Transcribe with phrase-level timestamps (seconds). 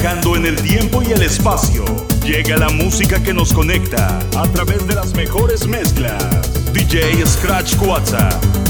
[0.00, 1.84] Viajando en el tiempo y el espacio,
[2.24, 6.72] llega la música que nos conecta a través de las mejores mezclas.
[6.72, 8.69] DJ Scratch WhatsApp.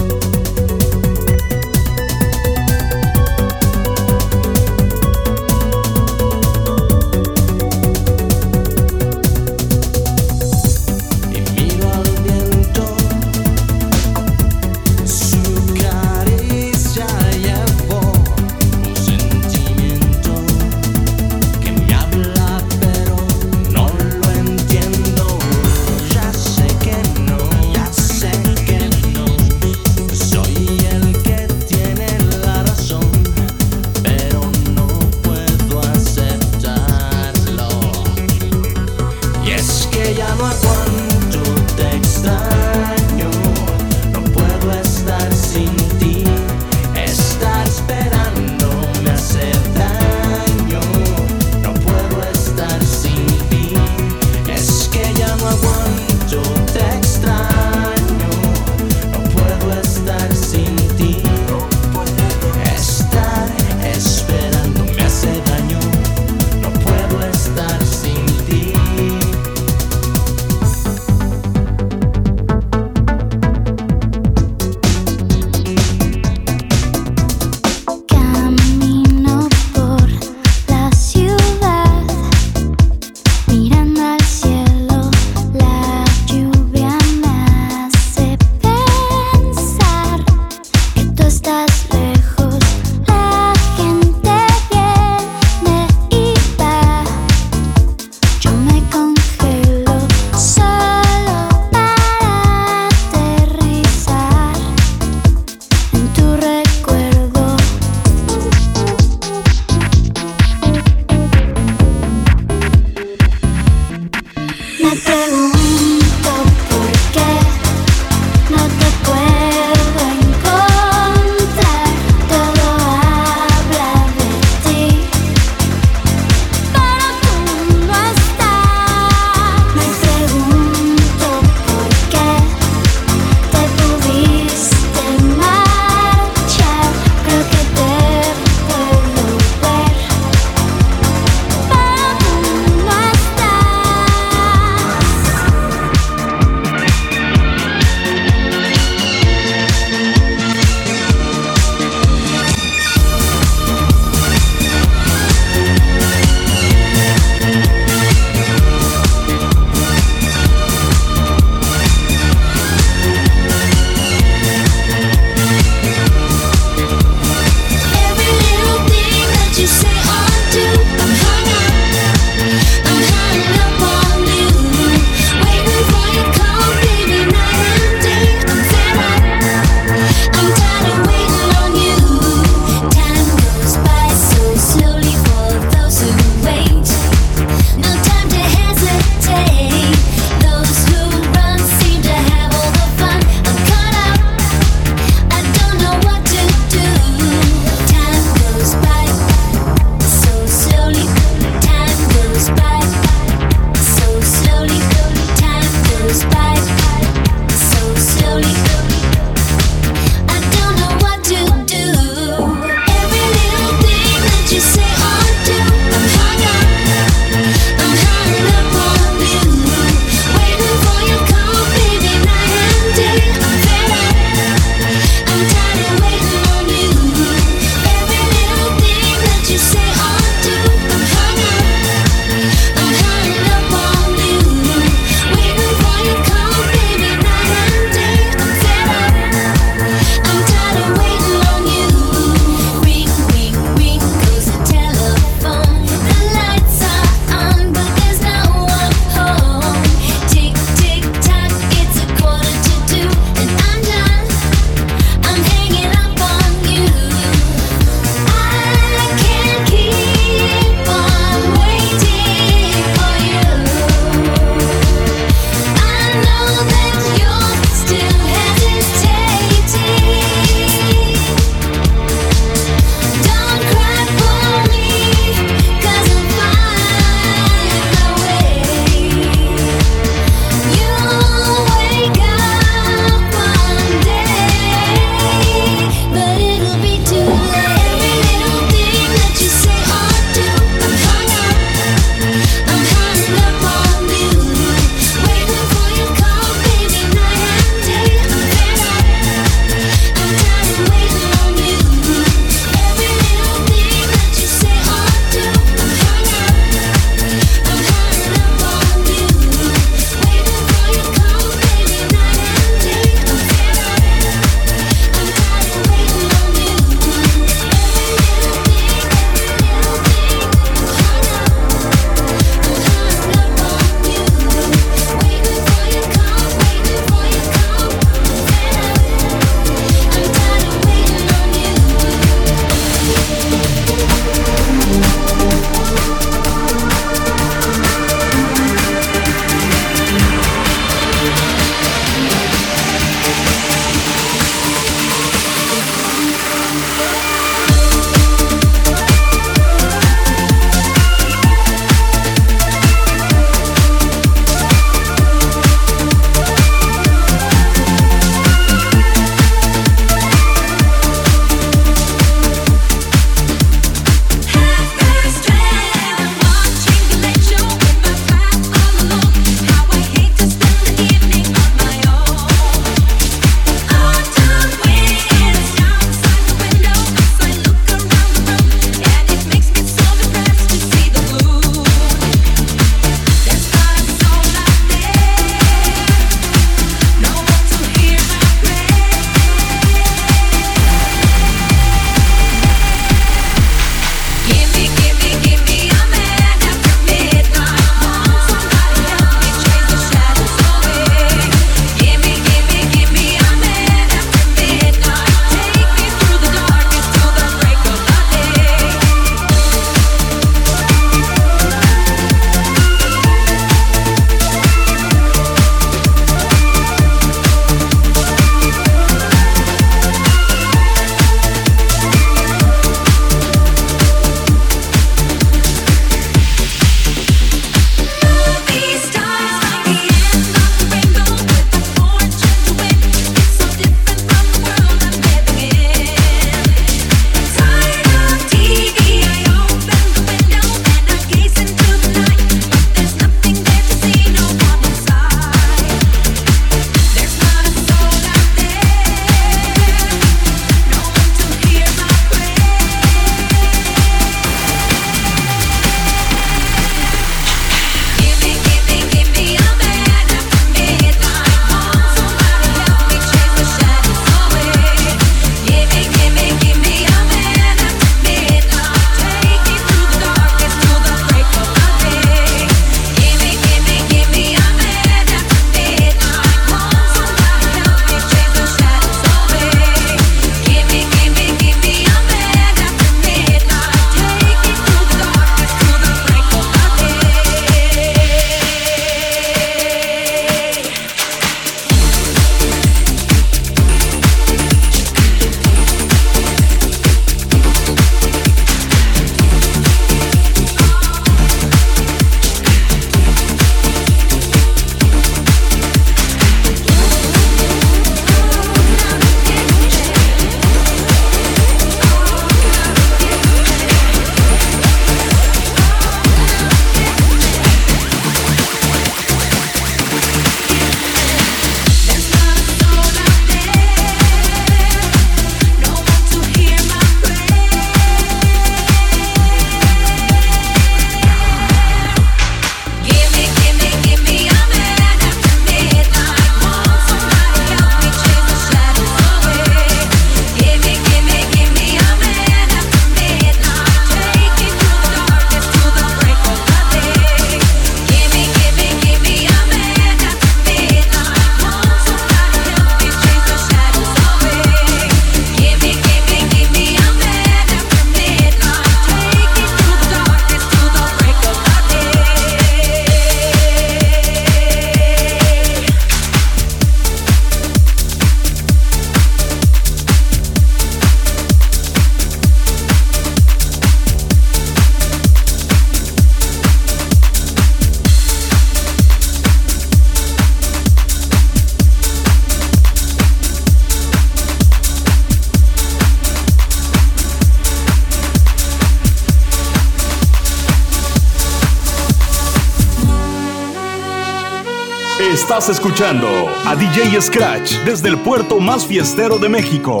[595.52, 596.26] Estás escuchando
[596.64, 600.00] a DJ Scratch desde el puerto más fiestero de México,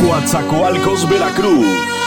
[0.00, 1.97] Coatzacoalcos, Veracruz.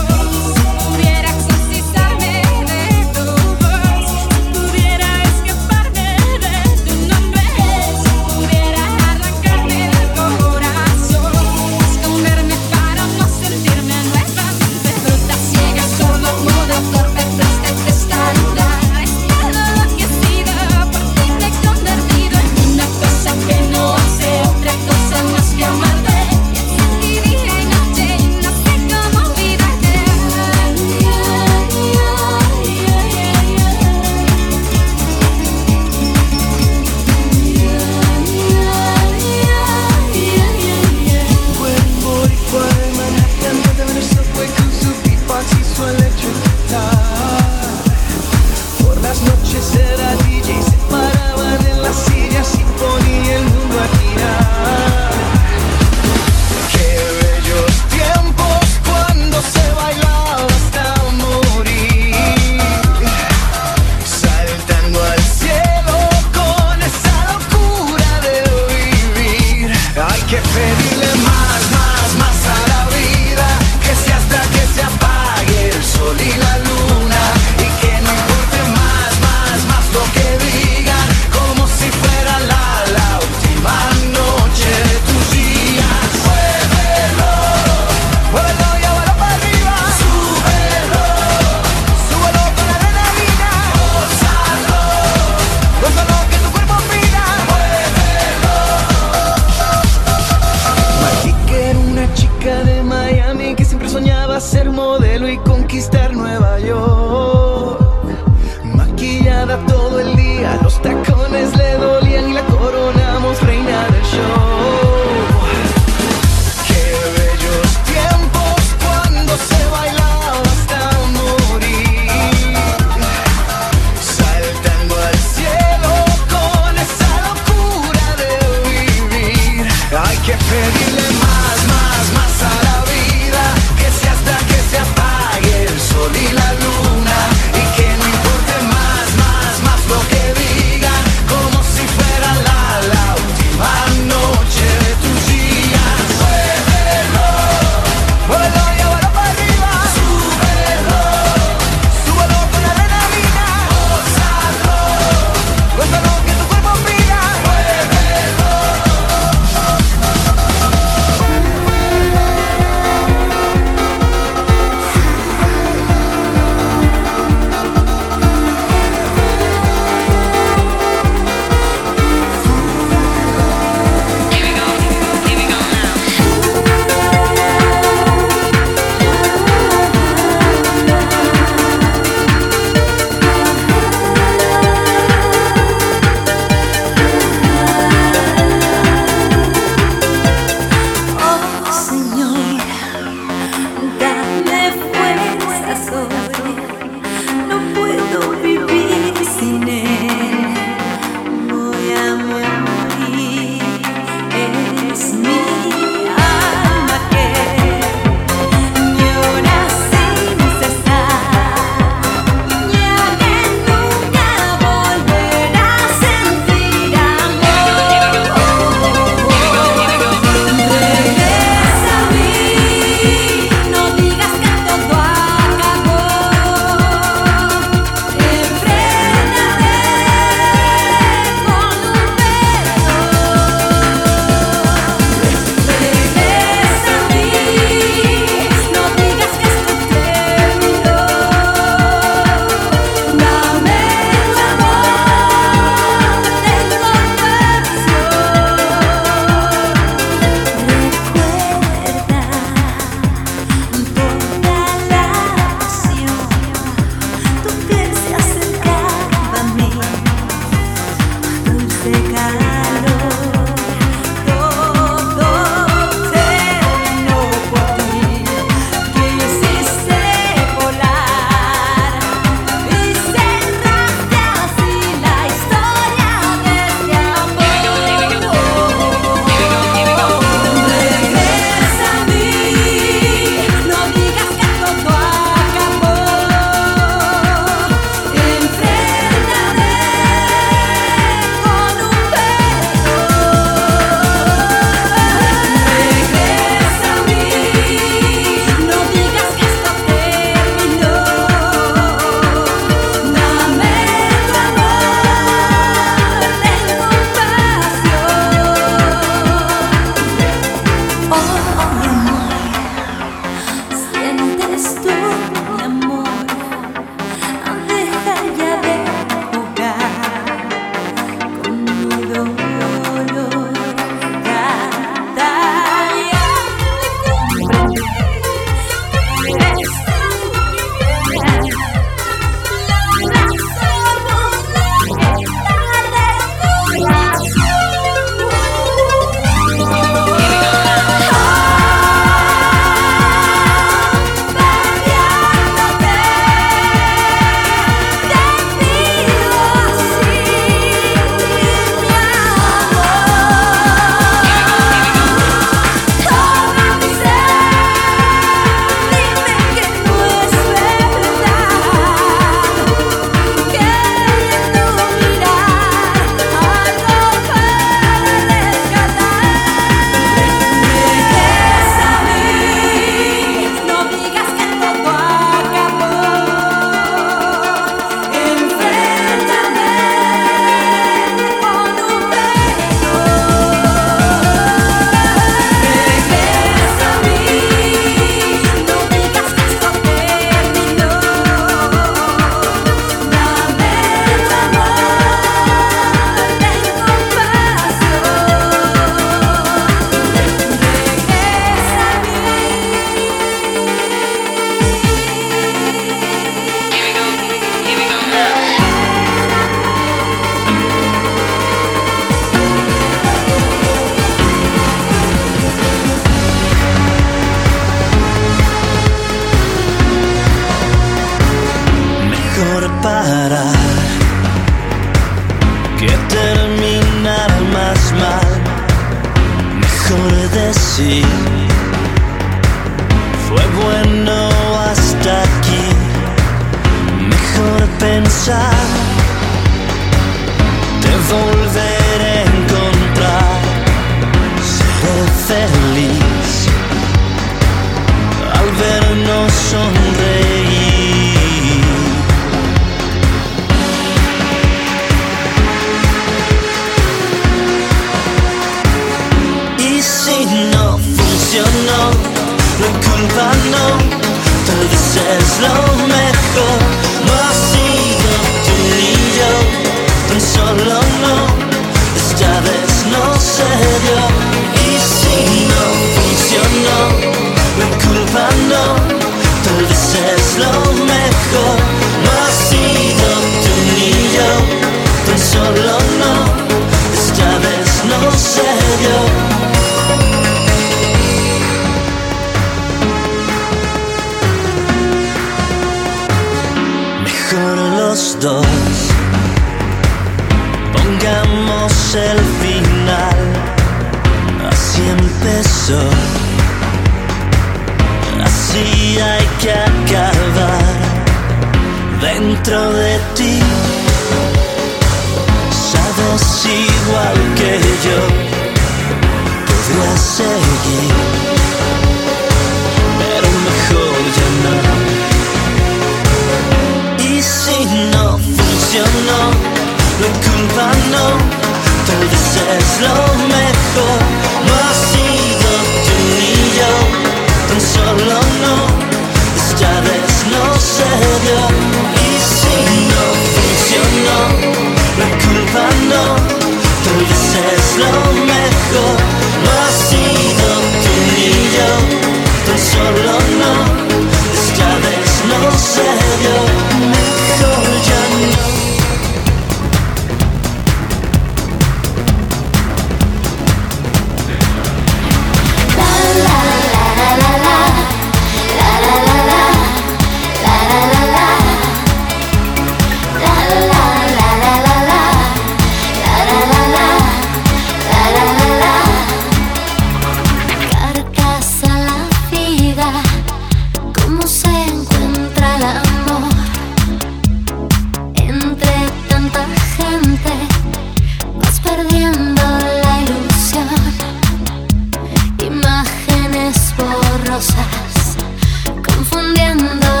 [599.11, 600.00] Confundiendo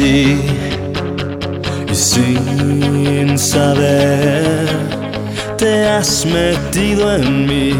[0.00, 0.38] así
[1.90, 4.68] y sin saber
[5.56, 7.74] te has metido en mí.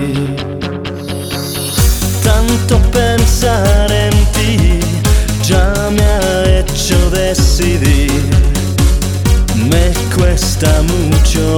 [2.23, 4.81] Tanto pensar en ti
[5.49, 8.11] ya me ha hecho decidir.
[9.71, 11.57] Me cuesta mucho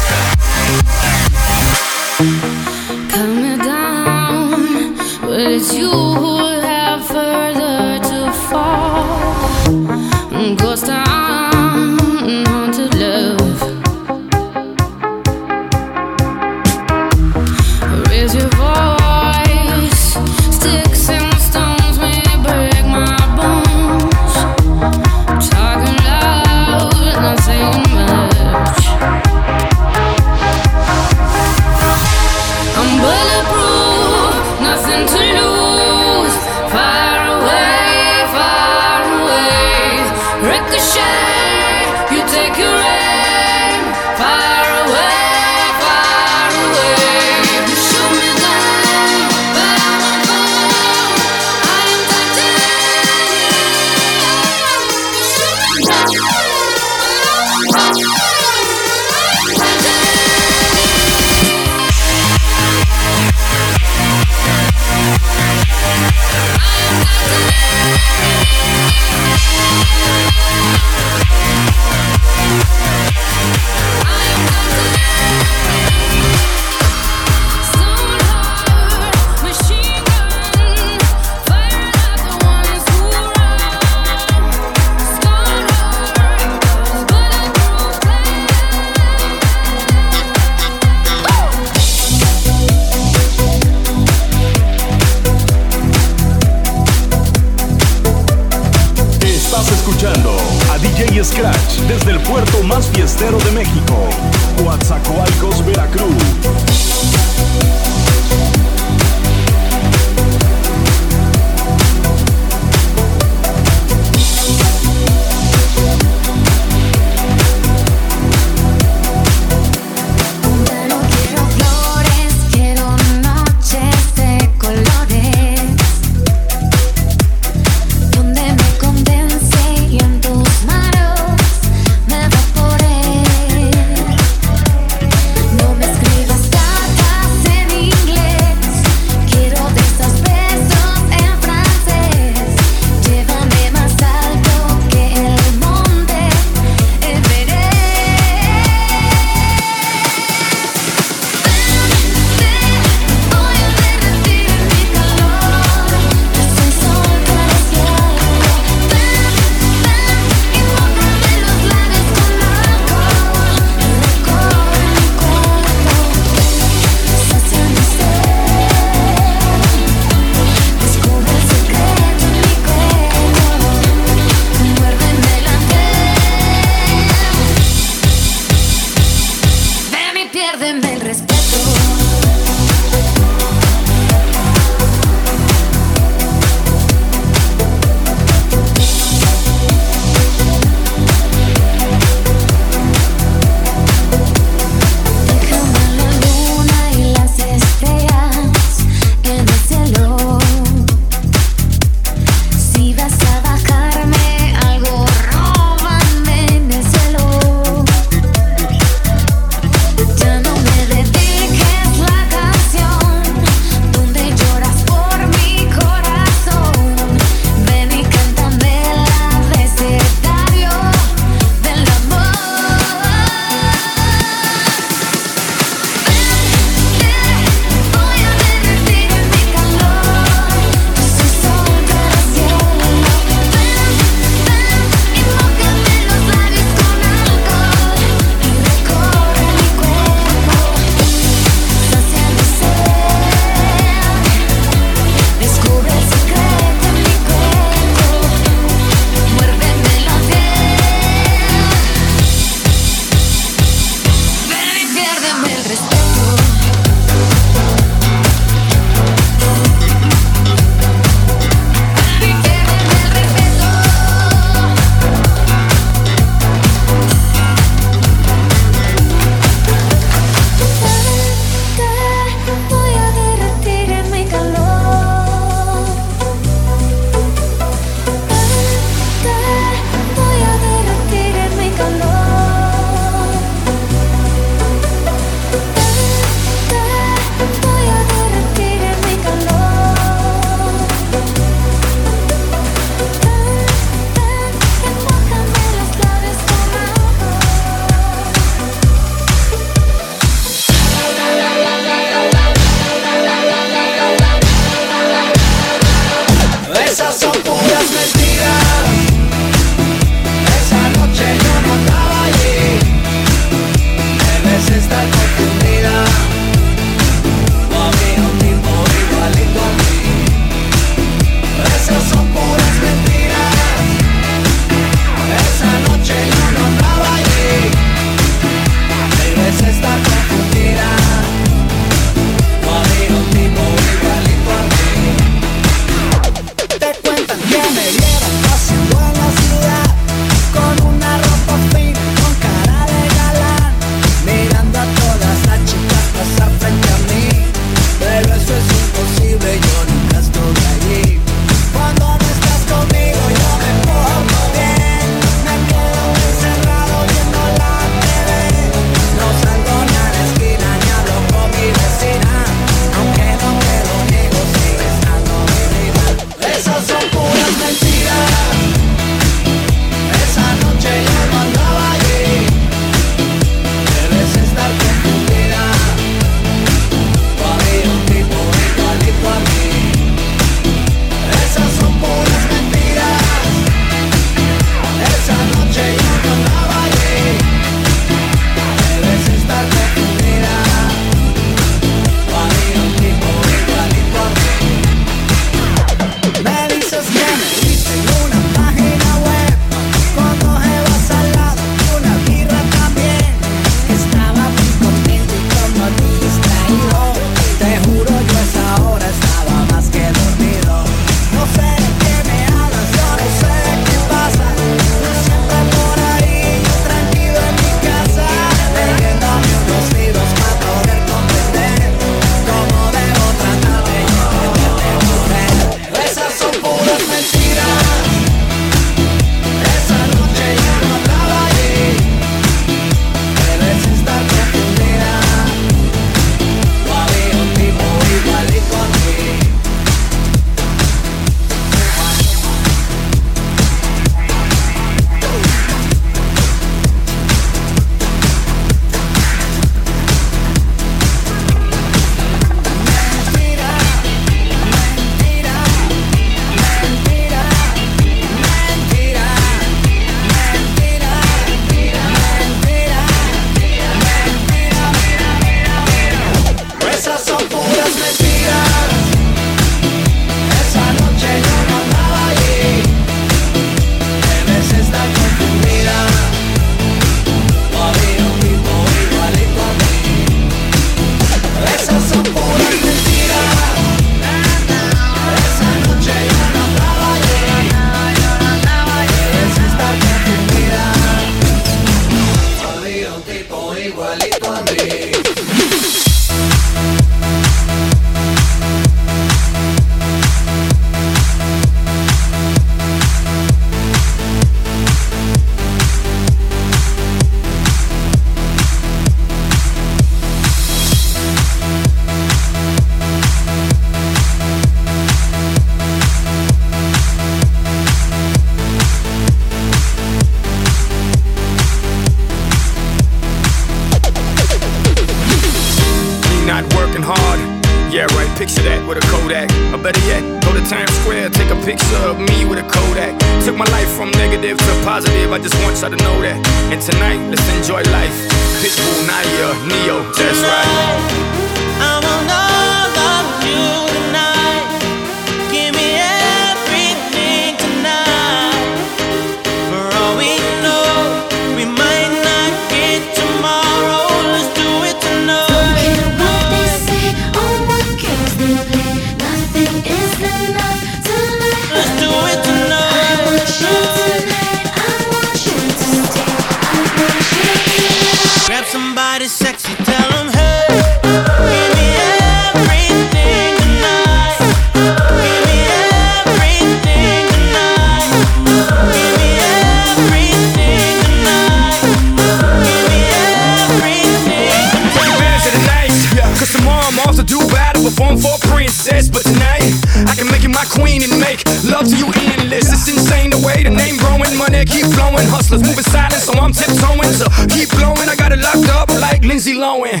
[599.44, 600.00] Lindsay Lohan.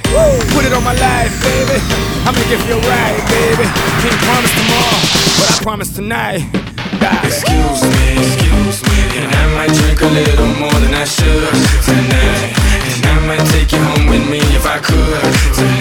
[0.54, 1.76] Put it on my life, baby.
[2.24, 3.68] I'ma give you a ride, baby.
[4.00, 5.00] Can't promise tomorrow,
[5.36, 6.40] but I promise tonight.
[6.98, 7.26] Die.
[7.26, 11.52] Excuse me, excuse me, and I might drink a little more than I should
[11.84, 12.56] tonight.
[12.88, 15.20] And I might take you home with me if I could
[15.54, 15.73] tonight.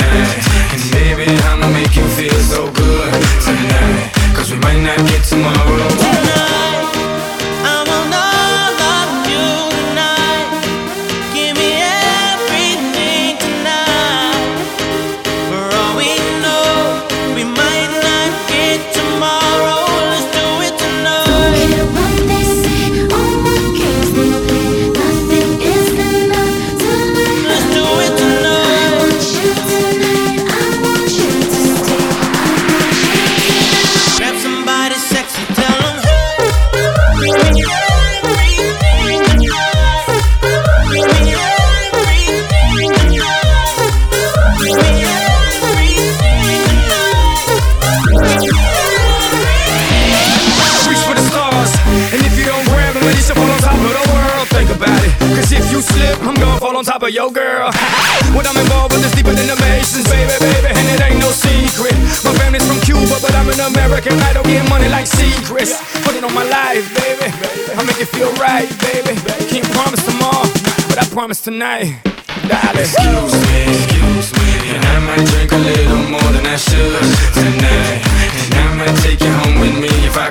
[71.44, 72.00] tonight.
[72.48, 72.80] Darling.
[72.80, 78.00] Excuse me, excuse me, and I might drink a little more than I should tonight,
[78.46, 80.23] and I might take you home with me if I.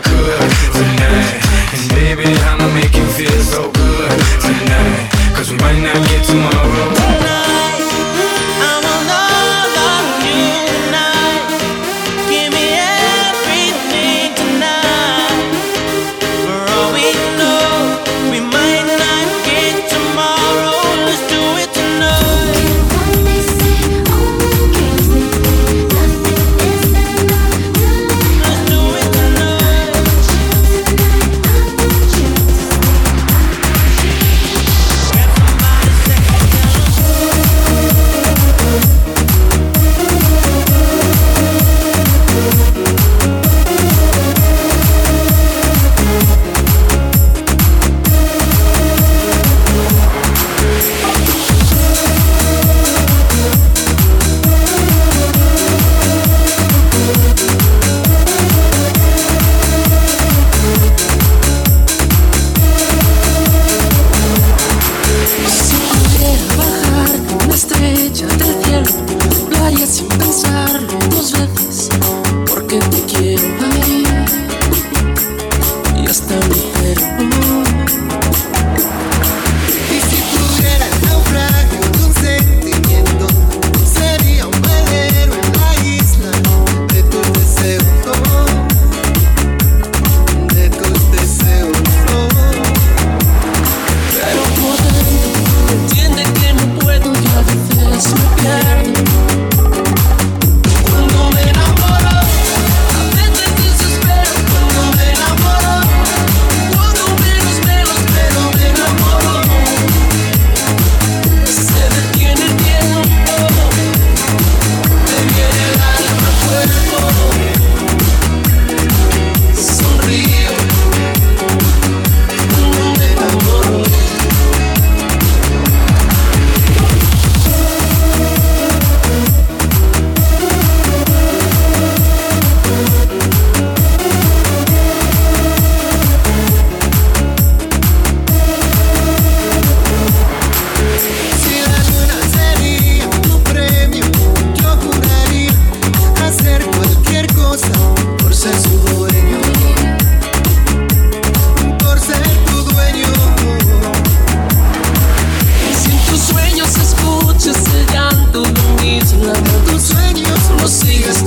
[159.67, 161.25] tus sueños no sigas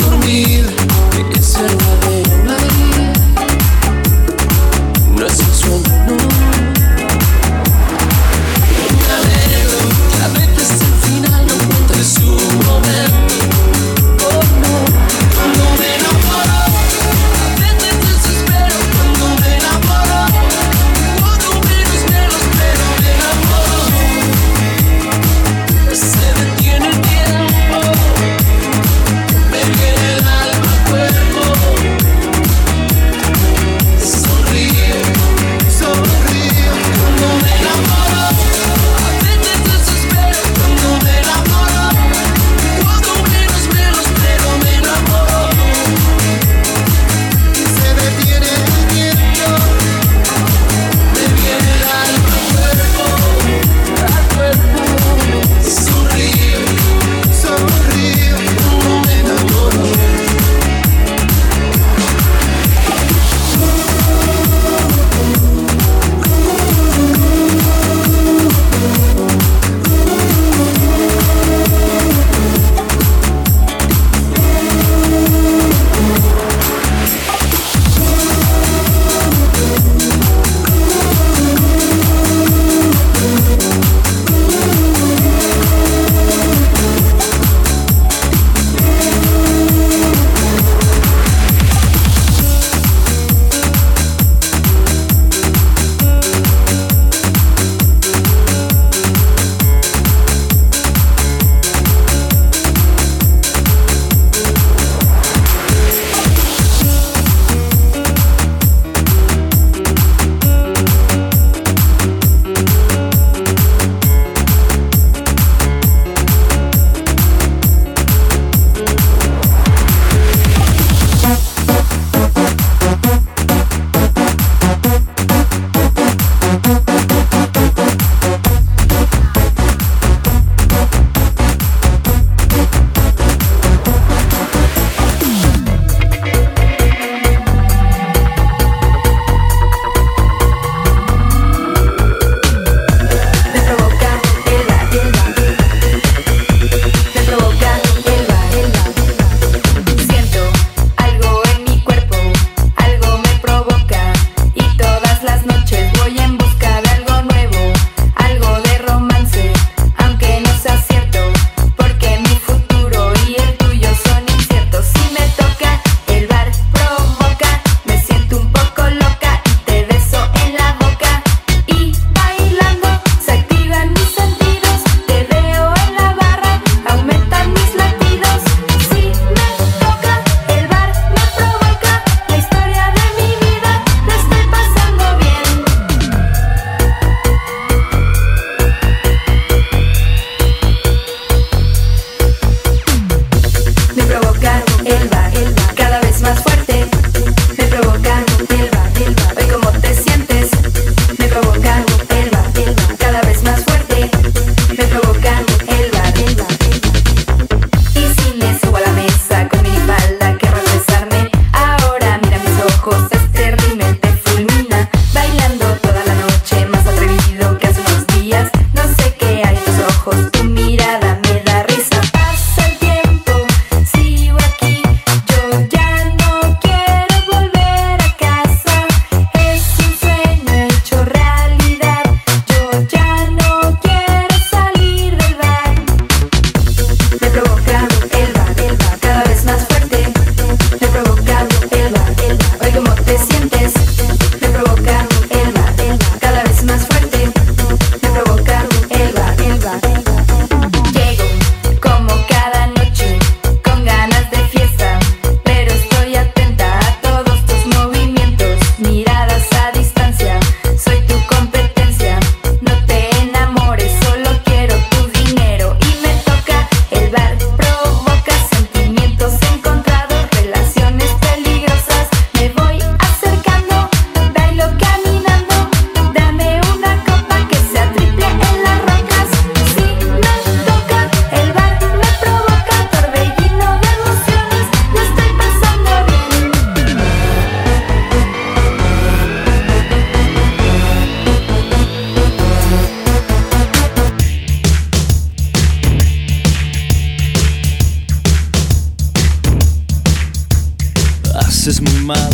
[301.48, 302.30] haces muy mal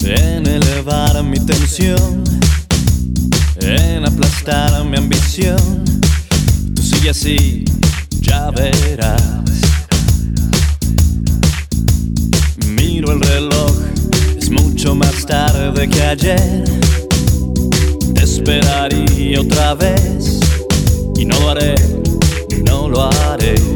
[0.00, 2.24] en elevar mi tensión,
[3.60, 5.84] en aplastar mi ambición.
[6.74, 7.64] Tú sigue así,
[8.20, 9.22] ya verás.
[12.66, 13.72] Miro el reloj,
[14.38, 16.64] es mucho más tarde que ayer.
[18.14, 20.40] Te esperaría otra vez
[21.16, 21.74] y no lo haré,
[22.64, 23.69] no lo haré.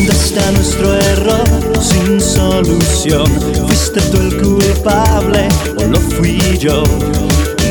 [0.00, 1.44] ¿Dónde está nuestro error
[1.78, 3.26] sin solución?
[3.66, 5.46] ¿Fuiste tú el culpable
[5.76, 6.82] o lo fui yo?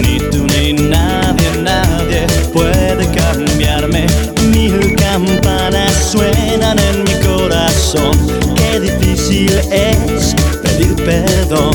[0.03, 4.05] Ni tú ni nadie, nadie puede cambiarme.
[4.53, 8.11] Mil campanas suenan en mi corazón.
[8.55, 11.73] Qué difícil es pedir perdón.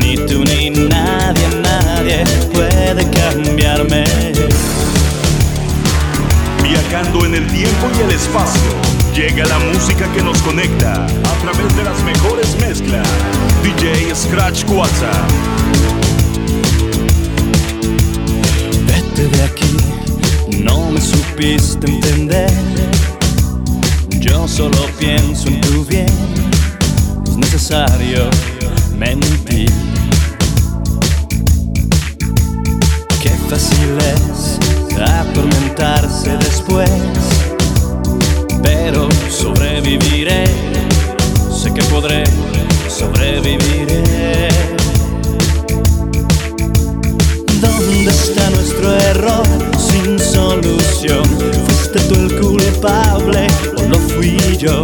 [0.00, 4.04] Ni tú ni nadie, nadie puede cambiarme.
[6.62, 8.70] Viajando en el tiempo y el espacio,
[9.18, 13.08] llega la música que nos conecta a través de las mejores mezclas.
[13.64, 15.30] DJ Scratch WhatsApp.
[18.86, 19.76] Vete de aquí,
[20.62, 22.52] no me supiste entender.
[24.20, 26.06] Yo solo pienso en tu bien,
[27.26, 28.30] es necesario
[28.96, 29.72] mentir.
[33.20, 34.58] Qué fácil es
[35.00, 36.90] atormentarse después,
[38.62, 40.44] pero sobreviviré,
[41.50, 42.24] sé que podré,
[42.88, 44.48] sobreviviré.
[47.60, 49.46] ¿Dónde está nuestro error
[49.78, 51.24] sin solución?
[51.66, 53.46] ¿Fuiste tú el culpable
[53.76, 54.82] o lo fui yo?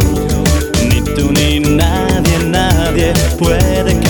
[0.89, 4.04] Ni tú ni nadie, nadie puede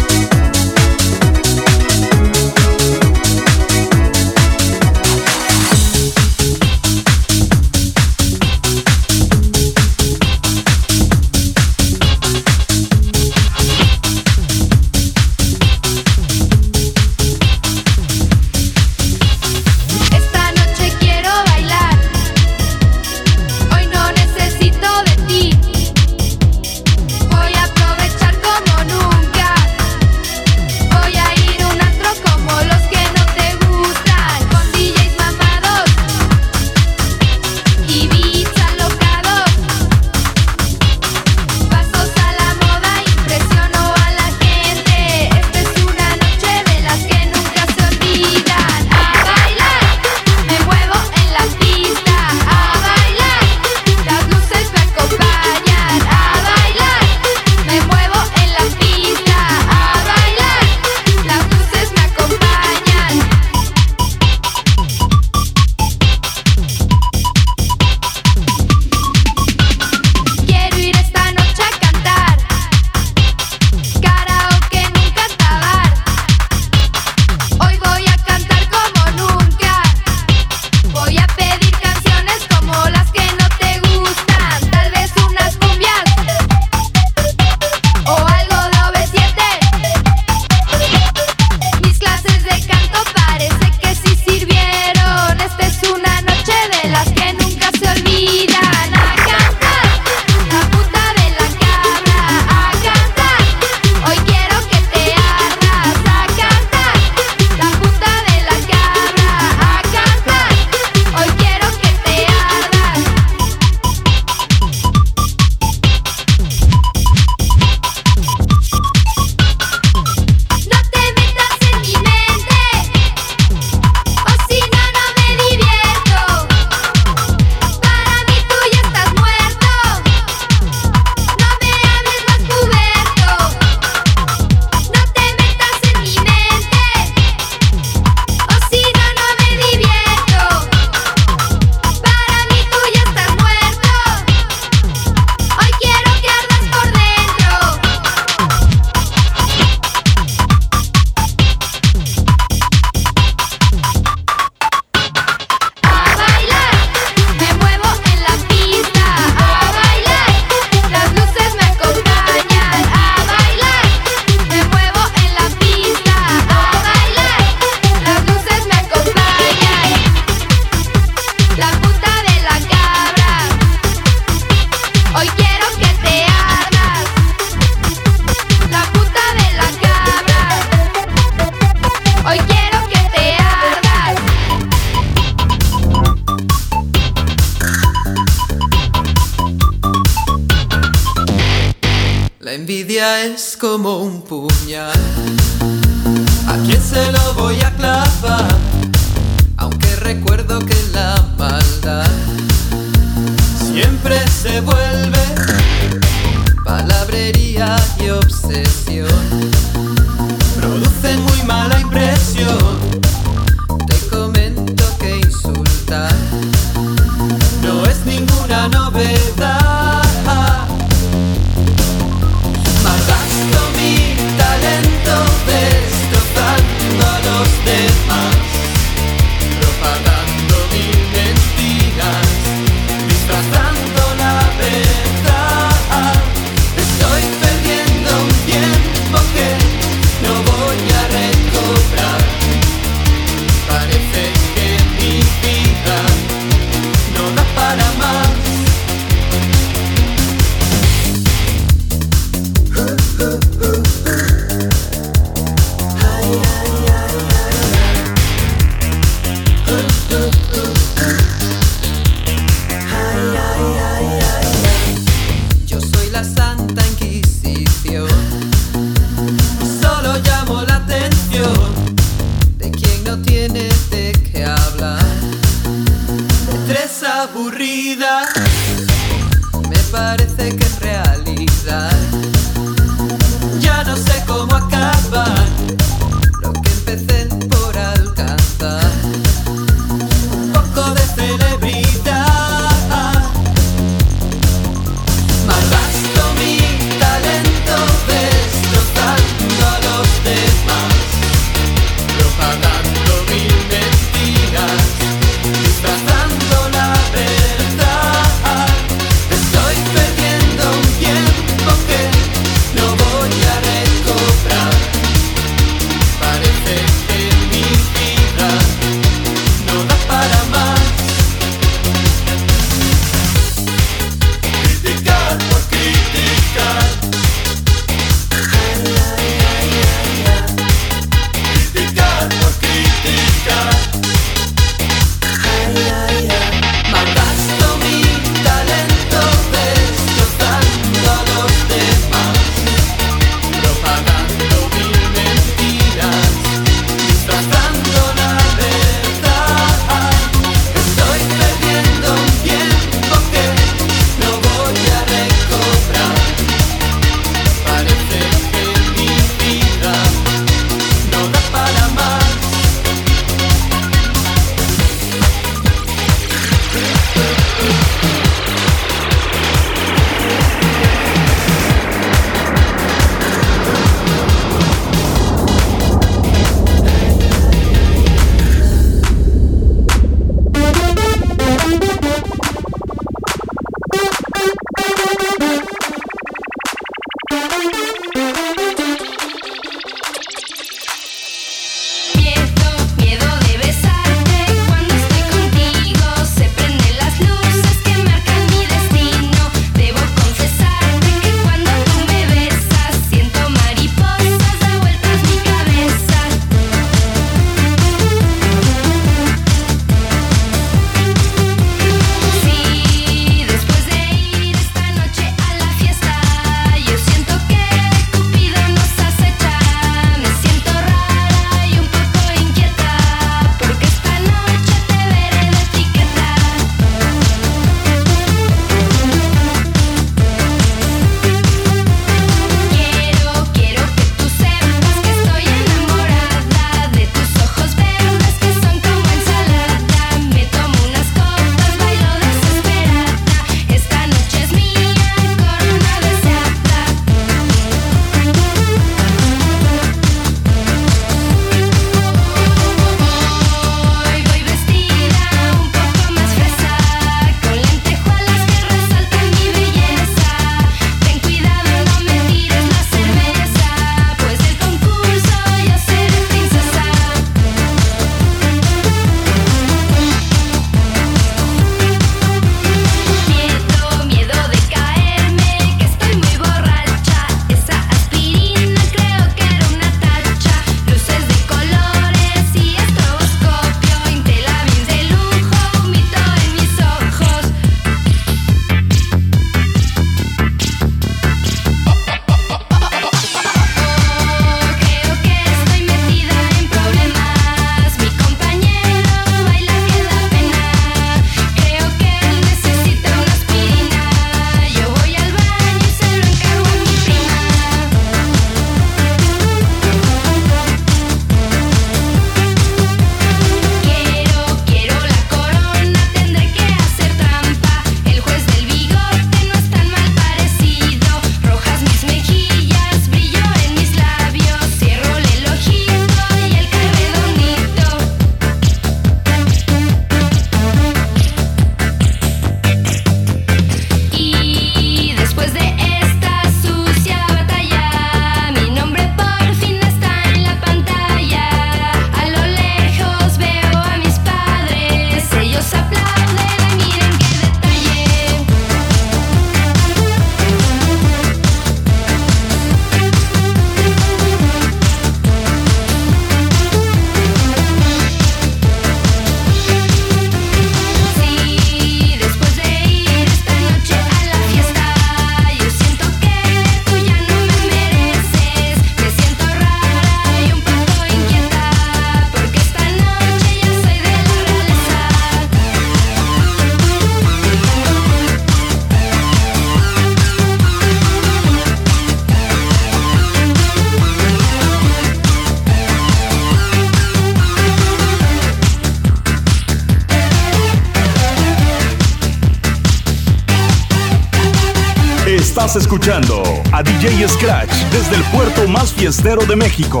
[599.04, 600.00] fiestero de México,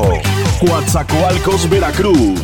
[0.60, 2.43] Coatzacoalcos, Veracruz.